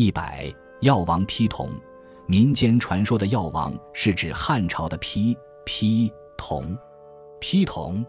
[0.00, 0.48] 一百
[0.82, 1.68] 药王丕同，
[2.28, 5.36] 民间传说的药王是指汉朝的丕
[5.66, 6.78] 丕同。
[7.40, 8.06] 丕同，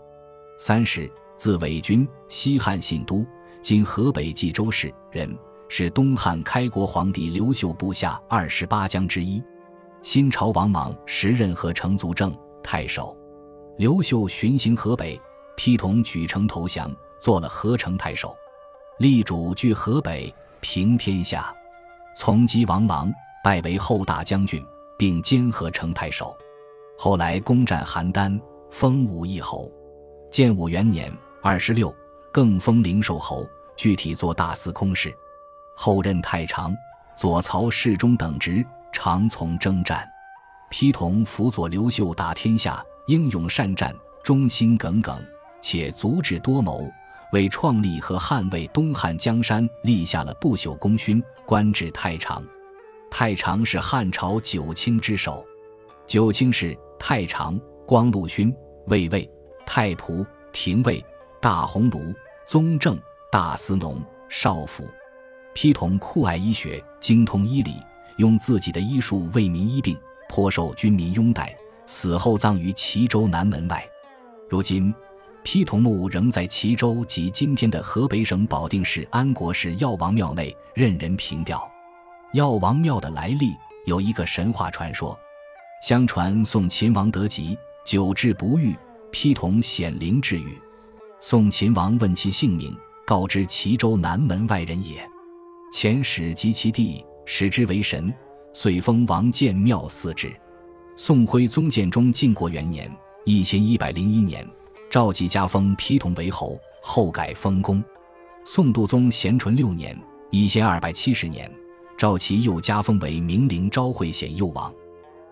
[0.55, 3.25] 三十，字伪君，西汉信都
[3.59, 5.35] （今河北冀州市）人，
[5.67, 9.43] 是东汉开国皇帝刘秀部下二十八将之一。
[10.03, 12.31] 新朝王莽时任河城族正
[12.63, 13.17] 太守，
[13.79, 15.19] 刘秀巡行河北，
[15.57, 18.37] 丕同举城投降，做了河城太守，
[18.99, 20.31] 力主据河北，
[20.61, 21.51] 平天下。
[22.15, 23.11] 从击王莽，
[23.43, 24.65] 拜为后大将军，
[24.97, 26.37] 并兼河城太守。
[26.97, 28.39] 后来攻占邯郸，
[28.69, 29.71] 封武义侯。
[30.29, 31.11] 建武元年
[31.41, 31.95] 二十六，
[32.31, 35.13] 更封灵寿侯，具体做大司空事。
[35.75, 36.75] 后任太常、
[37.15, 40.07] 左曹侍中等职，常从征战。
[40.71, 45.17] 丕同辅佐刘秀打天下，英勇善战，忠心耿耿，
[45.61, 46.91] 且足智多谋。
[47.31, 52.43] 为创立和捍卫东汉江山立下了不朽功勋，官至太常。
[53.11, 55.45] 太常是汉朝九卿之首，
[56.07, 58.53] 九卿是太常、光禄勋、
[58.87, 59.29] 卫尉、
[59.65, 61.03] 太仆、廷尉、
[61.39, 62.13] 大鸿胪、
[62.47, 62.99] 宗正、
[63.31, 64.87] 大司农、少府。
[65.53, 67.75] 批同酷爱医学，精通医理，
[68.17, 69.97] 用自己的医术为民医病，
[70.29, 71.55] 颇受军民拥戴。
[71.85, 73.83] 死后葬于齐州南门外。
[74.47, 74.93] 如今。
[75.43, 81.67] 丕同墓仍在齐州及今天的河北省保定市安国市药王庙内，任人凭吊。
[82.33, 85.17] 药王庙的来历有一个神话传说：
[85.81, 88.75] 相传宋秦王得疾，久治不愈，
[89.11, 90.57] 丕同显灵治愈。
[91.19, 95.01] 宋秦王问其姓名，告知齐州南门外人也。
[95.73, 98.13] 遣使及其弟，使之为神，
[98.53, 100.31] 遂封王建庙祀之。
[100.95, 102.91] 宋徽宗建中靖国元年
[103.25, 104.45] （一千一百零一年）。
[104.89, 107.83] 赵佶加封丕同为侯，后改封公。
[108.43, 109.95] 宋度宗咸淳六年
[110.31, 111.49] （一千二百七十年），
[111.95, 114.73] 赵齐又加封为明陵昭惠显佑王。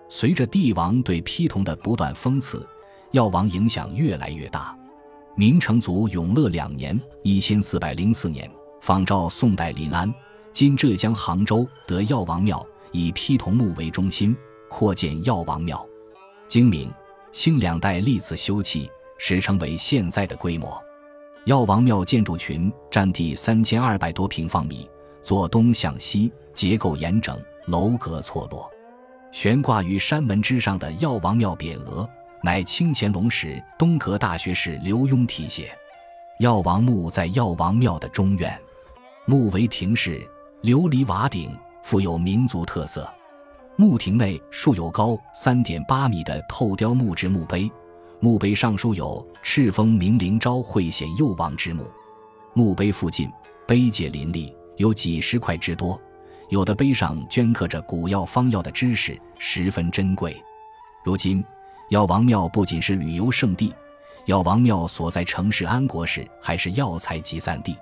[0.10, 2.64] 随着帝王对丕同的不断封赐，
[3.12, 4.78] 药王影响越来越大。
[5.36, 8.48] 明成祖永乐两年（一千四百零四年），
[8.80, 10.14] 仿照宋代临安
[10.54, 14.38] （今浙江杭州）得药王庙，以丕同墓为中心，
[14.70, 15.84] 扩建药王庙。
[16.48, 16.92] 经明、
[17.32, 18.88] 清两代历次修葺。
[19.18, 20.82] 史称为现在的规模。
[21.46, 24.90] 药王庙建筑群占地三千二百多平方米，
[25.22, 28.70] 坐东向西，结构严整，楼阁错落。
[29.32, 32.10] 悬挂于山门之上的药王庙匾额，
[32.44, 35.72] 乃清乾隆时东阁大学士刘墉题写。
[36.40, 38.60] 药王墓在药王庙的中院，
[39.26, 40.20] 墓为亭式，
[40.64, 43.08] 琉璃瓦顶，富有民族特色。
[43.76, 47.72] 墓亭内竖有高三点八米的透雕木质墓碑。
[48.20, 51.86] 墓碑上书有“敕封明灵昭惠显佑王”之墓，
[52.54, 53.30] 墓碑附近
[53.68, 56.00] 碑碣林立，有几十块之多。
[56.50, 60.36] 有的碑上镌刻着古药方药的知识，十分珍贵。
[61.04, 61.44] 如今，
[61.90, 63.72] 药王庙不仅是旅游胜地，
[64.26, 67.76] 药王庙所在城市安国市还是药材集散地。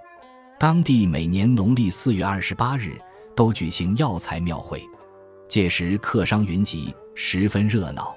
[0.59, 2.99] 当地每年农历四月二十八日
[3.35, 4.81] 都举行药材庙会，
[5.47, 8.13] 届时客商云集，十分热闹。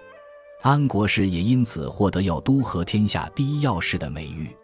[0.60, 4.54] 安国士也因此获得要都和天下第一要事的美誉。